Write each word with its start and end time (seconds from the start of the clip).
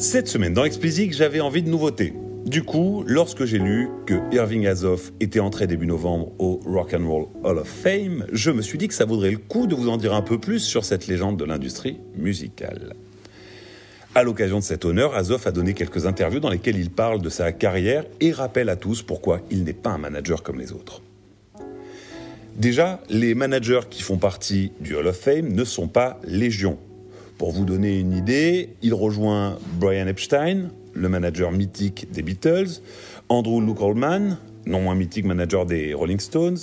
Cette 0.00 0.28
semaine 0.28 0.54
dans 0.54 0.64
Explicit, 0.64 1.12
j'avais 1.12 1.40
envie 1.40 1.62
de 1.62 1.68
nouveautés. 1.68 2.14
Du 2.46 2.62
coup, 2.62 3.04
lorsque 3.06 3.44
j'ai 3.44 3.58
lu 3.58 3.90
que 4.06 4.14
Irving 4.34 4.66
Azoff 4.66 5.12
était 5.20 5.40
entré 5.40 5.66
début 5.66 5.86
novembre 5.86 6.32
au 6.38 6.58
Rock 6.64 6.94
and 6.94 7.06
Roll 7.06 7.26
Hall 7.44 7.58
of 7.58 7.68
Fame, 7.68 8.24
je 8.32 8.50
me 8.50 8.62
suis 8.62 8.78
dit 8.78 8.88
que 8.88 8.94
ça 8.94 9.04
vaudrait 9.04 9.32
le 9.32 9.36
coup 9.36 9.66
de 9.66 9.74
vous 9.74 9.90
en 9.90 9.98
dire 9.98 10.14
un 10.14 10.22
peu 10.22 10.38
plus 10.38 10.60
sur 10.60 10.86
cette 10.86 11.06
légende 11.06 11.36
de 11.36 11.44
l'industrie 11.44 11.98
musicale. 12.16 12.94
À 14.14 14.22
l'occasion 14.22 14.58
de 14.58 14.64
cet 14.64 14.86
honneur, 14.86 15.14
Azoff 15.14 15.46
a 15.46 15.52
donné 15.52 15.74
quelques 15.74 16.06
interviews 16.06 16.40
dans 16.40 16.48
lesquelles 16.48 16.78
il 16.78 16.88
parle 16.88 17.20
de 17.20 17.28
sa 17.28 17.52
carrière 17.52 18.06
et 18.20 18.32
rappelle 18.32 18.70
à 18.70 18.76
tous 18.76 19.02
pourquoi 19.02 19.42
il 19.50 19.64
n'est 19.64 19.74
pas 19.74 19.90
un 19.90 19.98
manager 19.98 20.42
comme 20.42 20.58
les 20.58 20.72
autres. 20.72 21.02
Déjà, 22.56 23.02
les 23.10 23.34
managers 23.34 23.80
qui 23.90 24.00
font 24.00 24.16
partie 24.16 24.72
du 24.80 24.96
Hall 24.96 25.08
of 25.08 25.18
Fame 25.18 25.52
ne 25.52 25.64
sont 25.64 25.88
pas 25.88 26.18
légion. 26.24 26.78
Pour 27.40 27.52
vous 27.52 27.64
donner 27.64 27.98
une 27.98 28.12
idée, 28.12 28.68
il 28.82 28.92
rejoint 28.92 29.58
Brian 29.78 30.06
Epstein, 30.06 30.68
le 30.92 31.08
manager 31.08 31.52
mythique 31.52 32.12
des 32.12 32.20
Beatles, 32.20 32.82
Andrew 33.30 33.62
Luke 33.64 33.80
Oldman, 33.80 34.36
non 34.66 34.82
moins 34.82 34.94
mythique 34.94 35.24
manager 35.24 35.64
des 35.64 35.94
Rolling 35.94 36.20
Stones. 36.20 36.58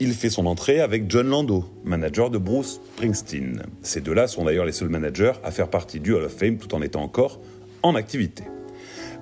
Il 0.00 0.12
fait 0.14 0.28
son 0.28 0.46
entrée 0.46 0.80
avec 0.80 1.08
John 1.08 1.28
Lando, 1.28 1.64
manager 1.84 2.28
de 2.30 2.38
Bruce 2.38 2.80
Springsteen. 2.96 3.62
Ces 3.82 4.00
deux-là 4.00 4.26
sont 4.26 4.44
d'ailleurs 4.44 4.64
les 4.64 4.72
seuls 4.72 4.88
managers 4.88 5.34
à 5.44 5.52
faire 5.52 5.68
partie 5.68 6.00
du 6.00 6.12
Hall 6.12 6.24
of 6.24 6.36
Fame 6.36 6.56
tout 6.56 6.74
en 6.74 6.82
étant 6.82 7.04
encore 7.04 7.38
en 7.84 7.94
activité. 7.94 8.42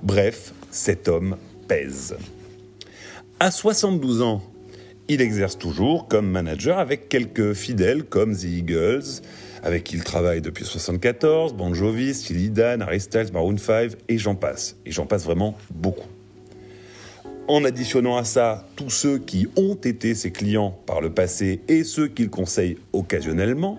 Bref, 0.01 0.53
cet 0.71 1.07
homme 1.07 1.37
pèse. 1.67 2.15
À 3.39 3.51
72 3.51 4.23
ans, 4.23 4.41
il 5.07 5.21
exerce 5.21 5.59
toujours 5.59 6.07
comme 6.07 6.27
manager 6.27 6.79
avec 6.79 7.09
quelques 7.09 7.53
fidèles 7.53 8.05
comme 8.05 8.35
The 8.35 8.45
Eagles, 8.45 9.21
avec 9.63 9.83
qui 9.83 9.95
il 9.95 10.03
travaille 10.03 10.41
depuis 10.41 10.63
1974, 10.63 11.53
Bon 11.53 11.73
Jovi, 11.73 12.13
Steely 12.13 12.51
Maroon 13.31 13.57
5, 13.57 13.91
et 14.07 14.17
j'en 14.17 14.35
passe. 14.35 14.75
Et 14.85 14.91
j'en 14.91 15.05
passe 15.05 15.23
vraiment 15.23 15.57
beaucoup. 15.73 16.07
En 17.47 17.63
additionnant 17.63 18.17
à 18.17 18.23
ça 18.23 18.67
tous 18.75 18.89
ceux 18.89 19.19
qui 19.19 19.47
ont 19.55 19.75
été 19.75 20.15
ses 20.15 20.31
clients 20.31 20.77
par 20.85 20.99
le 20.99 21.11
passé 21.11 21.61
et 21.67 21.83
ceux 21.83 22.07
qu'il 22.07 22.29
conseille 22.29 22.77
occasionnellement, 22.91 23.77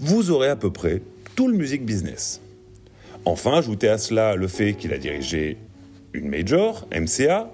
vous 0.00 0.30
aurez 0.30 0.48
à 0.48 0.56
peu 0.56 0.72
près 0.72 1.02
tout 1.36 1.48
le 1.48 1.56
music 1.56 1.84
business. 1.84 2.40
Enfin, 3.24 3.58
ajoutez 3.58 3.88
à 3.88 3.98
cela 3.98 4.36
le 4.36 4.48
fait 4.48 4.74
qu'il 4.74 4.92
a 4.92 4.98
dirigé 4.98 5.56
une 6.12 6.28
major, 6.28 6.86
MCA, 6.92 7.50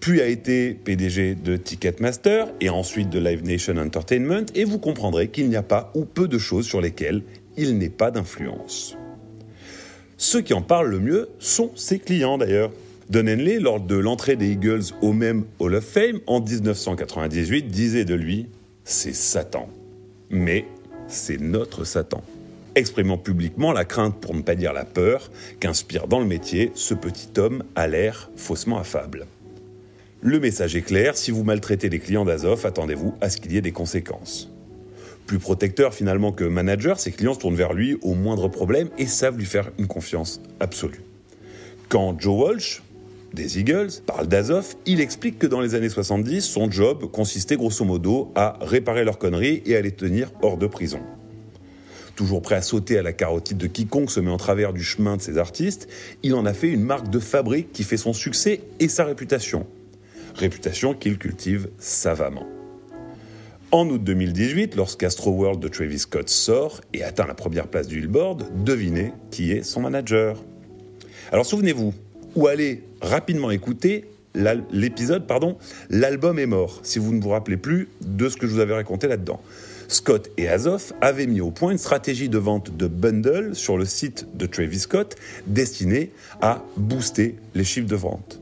puis 0.00 0.22
a 0.22 0.26
été 0.26 0.72
PDG 0.72 1.34
de 1.34 1.56
Ticketmaster 1.56 2.46
et 2.60 2.70
ensuite 2.70 3.10
de 3.10 3.18
Live 3.18 3.44
Nation 3.44 3.76
Entertainment, 3.76 4.46
et 4.54 4.64
vous 4.64 4.78
comprendrez 4.78 5.28
qu'il 5.28 5.48
n'y 5.48 5.56
a 5.56 5.62
pas 5.62 5.92
ou 5.94 6.06
peu 6.06 6.26
de 6.26 6.38
choses 6.38 6.66
sur 6.66 6.80
lesquelles 6.80 7.22
il 7.56 7.76
n'est 7.76 7.90
pas 7.90 8.10
d'influence. 8.10 8.96
Ceux 10.16 10.40
qui 10.40 10.54
en 10.54 10.62
parlent 10.62 10.90
le 10.90 11.00
mieux 11.00 11.28
sont 11.38 11.70
ses 11.76 11.98
clients 11.98 12.38
d'ailleurs. 12.38 12.72
Don 13.10 13.26
Henley, 13.26 13.58
lors 13.58 13.80
de 13.80 13.96
l'entrée 13.96 14.36
des 14.36 14.52
Eagles 14.52 14.84
au 15.02 15.12
même 15.12 15.44
Hall 15.58 15.74
of 15.74 15.84
Fame 15.84 16.20
en 16.26 16.40
1998, 16.40 17.68
disait 17.68 18.04
de 18.04 18.14
lui 18.14 18.46
C'est 18.84 19.14
Satan. 19.14 19.68
Mais 20.30 20.64
c'est 21.08 21.40
notre 21.40 21.84
Satan. 21.84 22.22
Exprimant 22.74 23.18
publiquement 23.18 23.72
la 23.72 23.84
crainte, 23.84 24.20
pour 24.20 24.34
ne 24.34 24.42
pas 24.42 24.54
dire 24.54 24.72
la 24.72 24.84
peur, 24.84 25.30
qu'inspire 25.58 26.06
dans 26.06 26.20
le 26.20 26.26
métier 26.26 26.70
ce 26.74 26.94
petit 26.94 27.28
homme 27.36 27.64
à 27.74 27.88
l'air 27.88 28.30
faussement 28.36 28.78
affable. 28.78 29.26
Le 30.22 30.38
message 30.38 30.76
est 30.76 30.82
clair, 30.82 31.16
si 31.16 31.30
vous 31.30 31.44
maltraitez 31.44 31.88
les 31.88 31.98
clients 31.98 32.26
d'Azov, 32.26 32.66
attendez-vous 32.66 33.14
à 33.22 33.30
ce 33.30 33.38
qu'il 33.38 33.52
y 33.52 33.56
ait 33.56 33.62
des 33.62 33.72
conséquences. 33.72 34.50
Plus 35.26 35.38
protecteur 35.38 35.94
finalement 35.94 36.30
que 36.30 36.44
manager, 36.44 37.00
ses 37.00 37.10
clients 37.10 37.32
se 37.32 37.38
tournent 37.38 37.54
vers 37.54 37.72
lui 37.72 37.96
au 38.02 38.12
moindre 38.12 38.48
problème 38.48 38.90
et 38.98 39.06
savent 39.06 39.38
lui 39.38 39.46
faire 39.46 39.70
une 39.78 39.86
confiance 39.86 40.42
absolue. 40.60 41.00
Quand 41.88 42.20
Joe 42.20 42.38
Walsh, 42.38 42.82
des 43.32 43.58
Eagles, 43.60 43.88
parle 44.04 44.26
d'Azov, 44.26 44.74
il 44.84 45.00
explique 45.00 45.38
que 45.38 45.46
dans 45.46 45.62
les 45.62 45.74
années 45.74 45.88
70, 45.88 46.42
son 46.42 46.70
job 46.70 47.10
consistait 47.10 47.56
grosso 47.56 47.86
modo 47.86 48.30
à 48.34 48.58
réparer 48.60 49.04
leurs 49.04 49.18
conneries 49.18 49.62
et 49.64 49.74
à 49.74 49.80
les 49.80 49.92
tenir 49.92 50.30
hors 50.42 50.58
de 50.58 50.66
prison. 50.66 51.00
Toujours 52.14 52.42
prêt 52.42 52.56
à 52.56 52.62
sauter 52.62 52.98
à 52.98 53.02
la 53.02 53.14
carotide 53.14 53.56
de 53.56 53.66
quiconque 53.66 54.10
se 54.10 54.20
met 54.20 54.30
en 54.30 54.36
travers 54.36 54.74
du 54.74 54.84
chemin 54.84 55.16
de 55.16 55.22
ses 55.22 55.38
artistes, 55.38 55.88
il 56.22 56.34
en 56.34 56.44
a 56.44 56.52
fait 56.52 56.68
une 56.68 56.82
marque 56.82 57.08
de 57.08 57.20
fabrique 57.20 57.72
qui 57.72 57.84
fait 57.84 57.96
son 57.96 58.12
succès 58.12 58.60
et 58.80 58.88
sa 58.88 59.04
réputation 59.04 59.66
réputation 60.34 60.94
qu'il 60.94 61.18
cultive 61.18 61.68
savamment. 61.78 62.46
En 63.72 63.88
août 63.88 64.02
2018, 64.02 64.74
lorsqu'Astro 64.74 65.30
World 65.30 65.60
de 65.60 65.68
Travis 65.68 66.00
Scott 66.00 66.28
sort 66.28 66.80
et 66.92 67.04
atteint 67.04 67.26
la 67.26 67.34
première 67.34 67.68
place 67.68 67.86
du 67.86 68.00
Billboard, 68.00 68.64
devinez 68.64 69.12
qui 69.30 69.52
est 69.52 69.62
son 69.62 69.80
manager. 69.80 70.42
Alors 71.30 71.46
souvenez-vous, 71.46 71.94
ou 72.34 72.48
allez 72.48 72.82
rapidement 73.00 73.50
écouter 73.50 74.06
l'épisode, 74.72 75.26
pardon, 75.26 75.56
l'album 75.88 76.38
est 76.38 76.46
mort, 76.46 76.80
si 76.82 76.98
vous 76.98 77.12
ne 77.12 77.20
vous 77.20 77.30
rappelez 77.30 77.56
plus 77.56 77.88
de 78.00 78.28
ce 78.28 78.36
que 78.36 78.46
je 78.46 78.54
vous 78.54 78.60
avais 78.60 78.74
raconté 78.74 79.06
là-dedans. 79.06 79.40
Scott 79.86 80.30
et 80.36 80.48
Azoff 80.48 80.92
avaient 81.00 81.26
mis 81.26 81.40
au 81.40 81.50
point 81.50 81.72
une 81.72 81.78
stratégie 81.78 82.28
de 82.28 82.38
vente 82.38 82.76
de 82.76 82.86
bundle 82.86 83.56
sur 83.56 83.76
le 83.76 83.84
site 83.84 84.26
de 84.36 84.46
Travis 84.46 84.80
Scott 84.80 85.16
destinée 85.46 86.10
à 86.40 86.62
booster 86.76 87.36
les 87.54 87.64
chiffres 87.64 87.88
de 87.88 87.96
vente. 87.96 88.40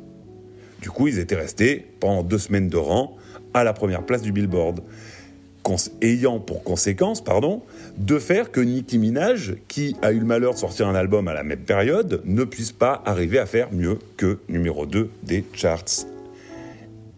Du 0.81 0.91
coup, 0.91 1.09
ils 1.09 1.19
étaient 1.19 1.37
restés 1.37 1.87
pendant 2.01 2.23
deux 2.23 2.39
semaines 2.39 2.69
de 2.69 2.77
rang 2.77 3.17
à 3.55 3.65
la 3.65 3.73
première 3.73 4.05
place 4.05 4.23
du 4.23 4.33
Billboard, 4.33 4.81
ayant 6.01 6.39
pour 6.39 6.63
conséquence, 6.63 7.23
de 7.97 8.19
faire 8.19 8.51
que 8.51 8.61
Nicki 8.61 8.99
Minaj, 8.99 9.57
qui 9.69 9.97
a 10.03 10.13
eu 10.13 10.19
le 10.19 10.25
malheur 10.25 10.55
de 10.55 10.59
sortir 10.59 10.89
un 10.89 10.95
album 10.95 11.29
à 11.29 11.35
la 11.35 11.43
même 11.43 11.61
période, 11.61 12.23
ne 12.25 12.45
puisse 12.45 12.73
pas 12.73 13.03
arriver 13.05 13.39
à 13.39 13.47
faire 13.47 13.69
mieux 13.73 13.99
que 14.17 14.39
numéro 14.49 14.87
2 14.87 15.11
des 15.25 15.45
charts. 15.53 16.07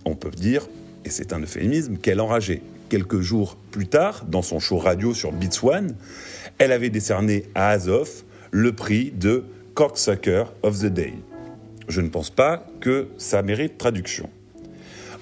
On 0.04 0.14
peut 0.14 0.30
dire, 0.30 0.68
et 1.04 1.10
c'est 1.10 1.32
un 1.32 1.40
euphémisme, 1.40 1.96
qu'elle 1.98 2.20
enrageait. 2.20 2.62
Quelques 2.88 3.20
jours 3.20 3.56
plus 3.70 3.86
tard, 3.86 4.24
dans 4.26 4.42
son 4.42 4.58
show 4.58 4.78
radio 4.78 5.14
sur 5.14 5.30
Beats 5.32 5.62
One, 5.62 5.94
elle 6.58 6.72
avait 6.72 6.90
décerné 6.90 7.44
à 7.54 7.68
Azov 7.68 8.24
le 8.50 8.72
prix 8.72 9.12
de 9.12 9.44
Cocksucker 9.74 10.44
of 10.62 10.80
the 10.80 10.86
Day. 10.86 11.14
Je 11.90 12.00
ne 12.00 12.08
pense 12.08 12.30
pas 12.30 12.64
que 12.80 13.08
ça 13.18 13.42
mérite 13.42 13.76
traduction. 13.76 14.30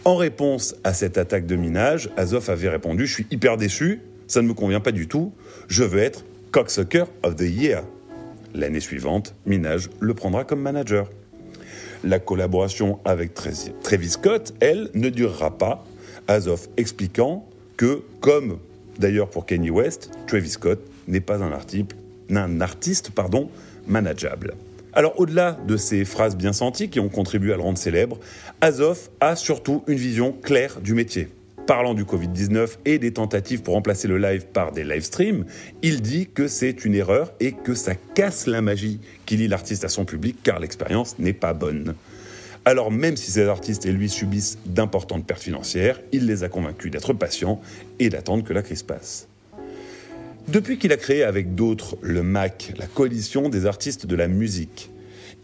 En 0.05 0.17
réponse 0.17 0.77
à 0.85 0.93
cette 0.93 1.17
attaque 1.17 1.47
de 1.47 1.57
minage, 1.57 2.11
Azov 2.19 2.51
avait 2.51 2.69
répondu 2.69 3.07
Je 3.07 3.15
suis 3.15 3.27
hyper 3.31 3.57
déçu, 3.57 4.03
ça 4.27 4.43
ne 4.43 4.49
me 4.49 4.55
convient 4.55 4.81
pas 4.81 4.93
du 4.93 5.09
tout, 5.09 5.33
je 5.69 5.83
veux 5.83 6.01
être 6.01 6.25
Cocksucker 6.53 7.05
of 7.23 7.37
the 7.37 7.43
Year. 7.43 7.85
L'année 8.55 8.81
suivante, 8.81 9.35
Minage 9.47 9.89
le 9.99 10.13
prendra 10.13 10.45
comme 10.45 10.61
manager. 10.61 11.09
La 12.05 12.19
collaboration 12.19 13.01
avec 13.07 13.33
Travis 13.35 14.09
Scott, 14.11 14.55
elle, 14.61 14.91
ne 14.93 15.09
durera 15.09 15.57
pas, 15.57 15.85
Azov 16.27 16.69
expliquant 16.77 17.49
que, 17.79 18.03
comme 18.21 18.59
d'ailleurs 18.99 19.31
pour 19.31 19.47
Kanye 19.47 19.71
West, 19.71 20.11
Travis 20.27 20.51
Scott 20.51 20.81
n'est 21.07 21.21
pas 21.21 21.43
un, 21.43 21.51
un 22.37 22.61
artiste 22.61 23.11
pardon, 23.11 23.49
manageable. 23.87 24.55
Alors 24.93 25.19
au-delà 25.21 25.59
de 25.67 25.77
ces 25.77 26.05
phrases 26.05 26.37
bien 26.37 26.53
senties 26.53 26.89
qui 26.89 27.01
ont 27.01 27.09
contribué 27.09 27.53
à 27.53 27.57
le 27.57 27.63
rendre 27.63 27.79
célèbre, 27.79 28.19
Azov 28.61 29.11
a 29.21 29.37
surtout 29.37 29.83
une 29.87 29.99
vision 29.99 30.33
claire 30.33 30.81
du 30.81 30.95
métier. 30.95 31.29
Parlant 31.67 31.93
du 31.93 32.05
Covid-19 32.05 32.79
et 32.87 32.99
des 32.99 33.13
tentatives 33.13 33.61
pour 33.61 33.75
remplacer 33.75 34.09
le 34.09 34.17
live 34.17 34.47
par 34.47 34.73
des 34.73 34.85
live 34.85 35.03
streams, 35.03 35.45
il 35.83 36.01
dit 36.01 36.27
que 36.33 36.49
c'est 36.49 36.87
une 36.87 36.95
erreur 36.95 37.33
et 37.41 37.53
que 37.53 37.75
ça 37.75 37.95
casse 37.95 38.47
la 38.47 38.63
magie 38.63 39.01
qui 39.27 39.37
lie 39.37 39.49
l'artiste 39.49 39.85
à 39.85 39.89
son 39.89 40.07
public 40.07 40.39
car 40.43 40.61
l'expérience 40.61 41.19
n'est 41.19 41.35
pas 41.35 41.53
bonne. 41.53 41.95
Alors 42.65 42.91
même 42.91 43.17
si 43.17 43.31
ces 43.31 43.47
artistes 43.47 43.85
et 43.85 43.93
lui 43.93 44.09
subissent 44.09 44.59
d'importantes 44.65 45.27
pertes 45.27 45.43
financières, 45.43 46.01
il 46.13 46.27
les 46.27 46.43
a 46.43 46.49
convaincus 46.49 46.91
d'être 46.91 47.13
patients 47.13 47.61
et 47.99 48.09
d'attendre 48.09 48.45
que 48.45 48.55
la 48.55 48.63
crise 48.63 48.83
passe. 48.83 49.29
Depuis 50.49 50.79
qu'il 50.79 50.95
a 50.95 50.97
créé 50.97 51.25
avec 51.25 51.55
d'autres 51.55 51.99
le 52.01 52.23
MAC, 52.23 52.73
la 52.79 52.87
coalition 52.87 53.51
des 53.51 53.67
artistes 53.67 54.07
de 54.07 54.17
la 54.17 54.29
musique, 54.29 54.91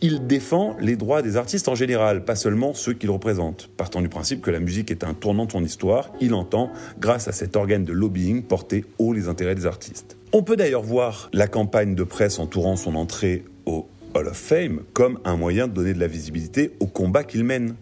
il 0.00 0.26
défend 0.26 0.78
les 0.80 0.96
droits 0.96 1.20
des 1.20 1.36
artistes 1.36 1.68
en 1.68 1.74
général, 1.74 2.24
pas 2.24 2.36
seulement 2.36 2.72
ceux 2.72 2.94
qu'il 2.94 3.10
représente. 3.10 3.68
Partant 3.76 4.00
du 4.00 4.08
principe 4.08 4.40
que 4.40 4.50
la 4.50 4.60
musique 4.60 4.90
est 4.90 5.04
un 5.04 5.12
tournant 5.12 5.44
de 5.44 5.52
son 5.52 5.62
histoire, 5.62 6.10
il 6.22 6.32
entend, 6.32 6.72
grâce 6.98 7.28
à 7.28 7.32
cet 7.32 7.54
organe 7.54 7.84
de 7.84 7.92
lobbying, 7.92 8.44
porter 8.44 8.86
haut 8.98 9.12
les 9.12 9.28
intérêts 9.28 9.54
des 9.54 9.66
artistes. 9.66 10.16
On 10.32 10.42
peut 10.42 10.56
d'ailleurs 10.56 10.82
voir 10.82 11.28
la 11.34 11.48
campagne 11.48 11.94
de 11.94 12.02
presse 12.02 12.38
entourant 12.38 12.76
son 12.76 12.94
entrée 12.94 13.44
au 13.66 13.86
Hall 14.14 14.28
of 14.28 14.38
Fame 14.38 14.80
comme 14.94 15.18
un 15.26 15.36
moyen 15.36 15.68
de 15.68 15.74
donner 15.74 15.92
de 15.92 16.00
la 16.00 16.06
visibilité 16.06 16.72
au 16.80 16.86
combat 16.86 17.24
qu'il 17.24 17.44
mène. 17.44 17.74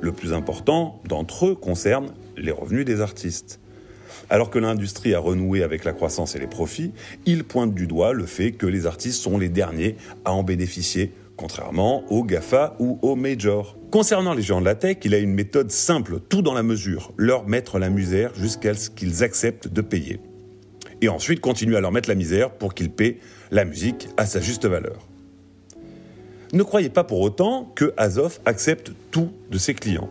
Le 0.00 0.12
plus 0.12 0.32
important 0.32 1.02
d'entre 1.08 1.46
eux 1.46 1.54
concerne 1.56 2.12
les 2.36 2.52
revenus 2.52 2.84
des 2.84 3.00
artistes. 3.00 3.58
Alors 4.30 4.50
que 4.50 4.58
l'industrie 4.58 5.14
a 5.14 5.18
renoué 5.18 5.62
avec 5.62 5.84
la 5.84 5.92
croissance 5.92 6.36
et 6.36 6.38
les 6.38 6.46
profits, 6.46 6.92
il 7.26 7.44
pointe 7.44 7.74
du 7.74 7.86
doigt 7.86 8.12
le 8.12 8.26
fait 8.26 8.52
que 8.52 8.66
les 8.66 8.86
artistes 8.86 9.22
sont 9.22 9.38
les 9.38 9.48
derniers 9.48 9.96
à 10.24 10.32
en 10.32 10.42
bénéficier, 10.42 11.12
contrairement 11.36 12.04
aux 12.10 12.24
GAFA 12.24 12.76
ou 12.78 12.98
aux 13.02 13.16
majors. 13.16 13.76
Concernant 13.90 14.34
les 14.34 14.42
géants 14.42 14.60
de 14.60 14.66
la 14.66 14.74
tech, 14.74 14.98
il 15.04 15.14
a 15.14 15.18
une 15.18 15.32
méthode 15.32 15.70
simple, 15.70 16.20
tout 16.28 16.42
dans 16.42 16.54
la 16.54 16.62
mesure, 16.62 17.12
leur 17.16 17.46
mettre 17.46 17.78
la 17.78 17.90
misère 17.90 18.34
jusqu'à 18.34 18.74
ce 18.74 18.90
qu'ils 18.90 19.24
acceptent 19.24 19.68
de 19.68 19.80
payer. 19.80 20.20
Et 21.00 21.08
ensuite 21.08 21.40
continuer 21.40 21.76
à 21.76 21.80
leur 21.80 21.92
mettre 21.92 22.08
la 22.08 22.14
misère 22.14 22.50
pour 22.50 22.74
qu'ils 22.74 22.90
paient 22.90 23.18
la 23.50 23.64
musique 23.64 24.08
à 24.16 24.26
sa 24.26 24.40
juste 24.40 24.66
valeur. 24.66 25.08
Ne 26.52 26.62
croyez 26.62 26.88
pas 26.88 27.04
pour 27.04 27.20
autant 27.20 27.70
que 27.74 27.92
Azov 27.96 28.40
accepte 28.46 28.92
tout 29.10 29.30
de 29.50 29.58
ses 29.58 29.74
clients. 29.74 30.08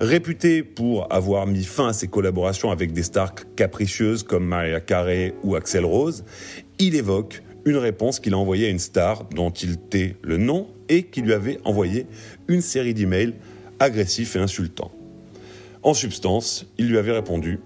Réputé 0.00 0.62
pour 0.62 1.12
avoir 1.12 1.48
mis 1.48 1.64
fin 1.64 1.88
à 1.88 1.92
ses 1.92 2.06
collaborations 2.06 2.70
avec 2.70 2.92
des 2.92 3.02
stars 3.02 3.34
capricieuses 3.56 4.22
comme 4.22 4.44
Maria 4.44 4.78
Carey 4.78 5.34
ou 5.42 5.56
Axel 5.56 5.84
Rose, 5.84 6.24
il 6.78 6.94
évoque 6.94 7.42
une 7.64 7.76
réponse 7.76 8.20
qu'il 8.20 8.32
a 8.34 8.38
envoyée 8.38 8.66
à 8.68 8.70
une 8.70 8.78
star 8.78 9.24
dont 9.24 9.50
il 9.50 9.76
tait 9.76 10.14
le 10.22 10.36
nom 10.36 10.68
et 10.88 11.02
qui 11.02 11.20
lui 11.20 11.32
avait 11.32 11.58
envoyé 11.64 12.06
une 12.46 12.60
série 12.60 12.94
d'emails 12.94 13.34
agressifs 13.80 14.36
et 14.36 14.38
insultants. 14.38 14.92
En 15.82 15.94
substance, 15.94 16.66
il 16.78 16.88
lui 16.88 16.98
avait 16.98 17.12
répondu 17.12 17.58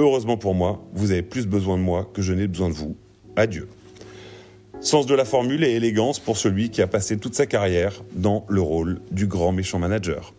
Heureusement 0.00 0.36
pour 0.36 0.56
moi, 0.56 0.84
vous 0.92 1.12
avez 1.12 1.22
plus 1.22 1.46
besoin 1.46 1.78
de 1.78 1.82
moi 1.82 2.10
que 2.12 2.20
je 2.20 2.32
n'ai 2.32 2.48
besoin 2.48 2.68
de 2.68 2.74
vous. 2.74 2.96
Adieu. 3.36 3.68
Sens 4.80 5.06
de 5.06 5.14
la 5.14 5.24
formule 5.24 5.62
et 5.62 5.70
élégance 5.70 6.18
pour 6.18 6.36
celui 6.36 6.70
qui 6.70 6.82
a 6.82 6.88
passé 6.88 7.16
toute 7.16 7.36
sa 7.36 7.46
carrière 7.46 8.02
dans 8.12 8.44
le 8.48 8.60
rôle 8.60 9.00
du 9.12 9.28
grand 9.28 9.52
méchant 9.52 9.78
manager. 9.78 10.34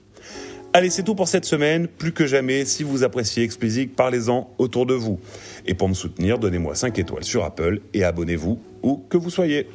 Allez, 0.76 0.90
c'est 0.90 1.04
tout 1.04 1.16
pour 1.16 1.30
cette 1.30 1.46
semaine. 1.46 1.88
Plus 1.88 2.12
que 2.12 2.28
jamais, 2.28 2.66
si 2.66 2.84
vous 2.84 3.06
appréciez 3.06 3.44
Explicit, 3.44 3.96
parlez-en 3.96 4.50
autour 4.58 4.86
de 4.86 4.94
vous. 4.94 5.22
Et 5.66 5.74
pour 5.74 5.88
me 5.88 5.94
soutenir, 5.94 6.38
donnez-moi 6.38 6.76
5 6.76 7.00
étoiles 7.00 7.24
sur 7.24 7.46
Apple 7.46 7.80
et 7.94 8.04
abonnez-vous 8.04 8.60
où 8.84 8.98
que 9.08 9.16
vous 9.16 9.30
soyez. 9.30 9.70